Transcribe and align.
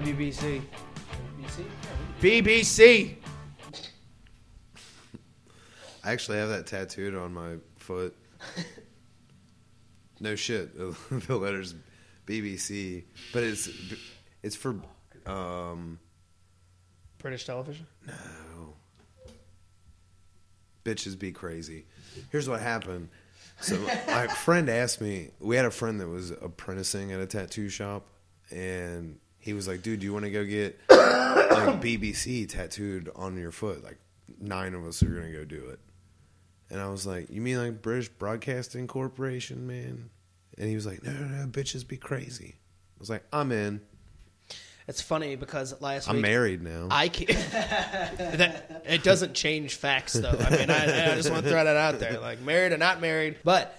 WBC. 0.00 0.60
BBC. 2.20 3.16
I 6.04 6.12
actually 6.12 6.36
have 6.36 6.50
that 6.50 6.66
tattooed 6.66 7.14
on 7.14 7.32
my 7.32 7.54
foot. 7.78 8.14
no 10.20 10.34
shit. 10.34 10.76
the 11.10 11.36
letters 11.36 11.74
BBC, 12.26 13.04
but 13.32 13.42
it's 13.42 13.70
it's 14.42 14.54
for 14.54 14.76
um 15.24 15.98
British 17.16 17.46
television. 17.46 17.86
no. 18.06 18.74
Bitches 20.84 21.18
be 21.18 21.32
crazy. 21.32 21.86
Here's 22.30 22.50
what 22.50 22.60
happened. 22.60 23.08
So 23.62 23.78
my 24.08 24.26
friend 24.44 24.68
asked 24.68 25.00
me. 25.00 25.30
We 25.40 25.56
had 25.56 25.64
a 25.64 25.70
friend 25.70 25.98
that 26.00 26.08
was 26.08 26.32
apprenticing 26.32 27.12
at 27.12 27.20
a 27.20 27.26
tattoo 27.26 27.70
shop, 27.70 28.08
and 28.50 29.18
he 29.46 29.52
was 29.52 29.68
like, 29.68 29.80
"Dude, 29.80 30.00
do 30.00 30.06
you 30.06 30.12
want 30.12 30.24
to 30.24 30.30
go 30.30 30.44
get 30.44 30.76
like 30.90 31.80
BBC 31.80 32.48
tattooed 32.48 33.10
on 33.14 33.36
your 33.38 33.52
foot? 33.52 33.82
Like 33.84 33.98
nine 34.40 34.74
of 34.74 34.84
us 34.84 35.02
are 35.04 35.06
gonna 35.06 35.32
go 35.32 35.44
do 35.44 35.68
it." 35.68 35.78
And 36.68 36.80
I 36.80 36.88
was 36.88 37.06
like, 37.06 37.30
"You 37.30 37.40
mean 37.40 37.56
like 37.58 37.80
British 37.80 38.08
Broadcasting 38.08 38.88
Corporation, 38.88 39.68
man?" 39.68 40.10
And 40.58 40.68
he 40.68 40.74
was 40.74 40.84
like, 40.84 41.04
"No, 41.04 41.12
no, 41.12 41.26
no, 41.26 41.46
bitches 41.46 41.86
be 41.86 41.96
crazy." 41.96 42.56
I 42.58 42.98
was 42.98 43.08
like, 43.08 43.24
"I'm 43.32 43.52
in. 43.52 43.80
It's 44.88 45.00
funny 45.00 45.36
because 45.36 45.80
last 45.80 46.08
I'm 46.08 46.16
week 46.16 46.22
married 46.22 46.62
now." 46.62 46.88
I 46.90 47.08
can't. 47.08 47.28
that, 48.18 48.82
it 48.84 49.04
doesn't 49.04 49.34
change 49.34 49.76
facts, 49.76 50.14
though. 50.14 50.28
I 50.28 50.50
mean, 50.50 50.70
I, 50.70 51.12
I 51.12 51.14
just 51.14 51.30
want 51.30 51.44
to 51.44 51.50
throw 51.50 51.62
that 51.62 51.76
out 51.76 52.00
there. 52.00 52.18
Like, 52.18 52.40
married 52.40 52.72
or 52.72 52.78
not 52.78 53.00
married. 53.00 53.36
But 53.44 53.78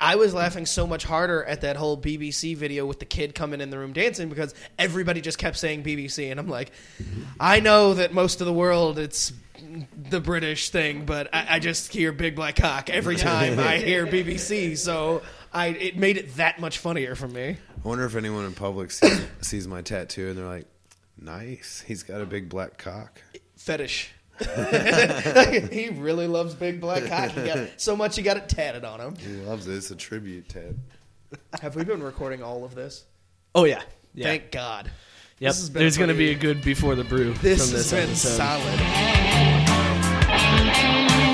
I, 0.00 0.14
I 0.14 0.16
was 0.16 0.34
laughing 0.34 0.66
so 0.66 0.86
much 0.86 1.04
harder 1.04 1.44
at 1.44 1.62
that 1.62 1.76
whole 1.76 1.96
BBC 1.96 2.56
video 2.56 2.86
with 2.86 2.98
the 2.98 3.04
kid 3.04 3.34
coming 3.34 3.60
in 3.60 3.70
the 3.70 3.78
room 3.78 3.92
dancing 3.92 4.28
because 4.28 4.54
everybody 4.78 5.20
just 5.20 5.38
kept 5.38 5.56
saying 5.56 5.82
BBC. 5.82 6.30
And 6.30 6.38
I'm 6.38 6.48
like, 6.48 6.70
I 7.40 7.60
know 7.60 7.94
that 7.94 8.12
most 8.12 8.40
of 8.40 8.46
the 8.46 8.52
world, 8.52 8.98
it's 8.98 9.32
the 10.10 10.20
British 10.20 10.70
thing, 10.70 11.04
but 11.04 11.34
I, 11.34 11.56
I 11.56 11.58
just 11.58 11.92
hear 11.92 12.12
Big 12.12 12.36
Black 12.36 12.56
Cock 12.56 12.90
every 12.90 13.16
time 13.16 13.58
I 13.58 13.78
hear 13.78 14.06
BBC. 14.06 14.76
So 14.76 15.22
I, 15.52 15.68
it 15.68 15.96
made 15.96 16.16
it 16.16 16.36
that 16.36 16.60
much 16.60 16.78
funnier 16.78 17.14
for 17.14 17.28
me. 17.28 17.56
I 17.84 17.88
wonder 17.88 18.04
if 18.04 18.14
anyone 18.14 18.44
in 18.44 18.54
public 18.54 18.90
sees, 18.90 19.20
sees 19.40 19.68
my 19.68 19.82
tattoo 19.82 20.28
and 20.28 20.38
they're 20.38 20.46
like, 20.46 20.66
"Nice, 21.20 21.84
he's 21.86 22.02
got 22.02 22.22
a 22.22 22.26
big 22.26 22.48
black 22.48 22.78
cock." 22.78 23.20
fetish. 23.56 24.12
he 25.70 25.90
really 25.90 26.26
loves 26.26 26.54
big 26.54 26.80
black 26.80 27.04
cock. 27.06 27.30
He 27.30 27.44
got 27.46 27.68
so 27.80 27.96
much 27.96 28.16
he 28.16 28.22
got 28.22 28.36
it 28.36 28.48
tatted 28.48 28.84
on 28.84 29.00
him. 29.00 29.16
He 29.16 29.28
loves 29.42 29.66
it. 29.68 29.74
It's 29.76 29.90
a 29.90 29.96
tribute, 29.96 30.48
Ted. 30.48 30.78
Have 31.62 31.76
we 31.76 31.84
been 31.84 32.02
recording 32.02 32.42
all 32.42 32.64
of 32.64 32.74
this? 32.74 33.04
Oh 33.54 33.64
yeah, 33.64 33.82
yeah. 34.14 34.26
Thank 34.26 34.50
God. 34.50 34.90
yep. 35.38 35.50
This 35.50 35.60
has 35.60 35.70
been 35.70 35.80
There's 35.80 35.96
going 35.96 36.08
to 36.08 36.14
be 36.14 36.30
a 36.30 36.34
good 36.34 36.62
before 36.62 36.94
the 36.96 37.04
brew 37.04 37.32
This 37.34 37.68
from 37.70 37.76
has 37.76 37.90
this 37.90 37.92
been 37.92 38.08
episode. 38.10 38.36
solid. 41.20 41.33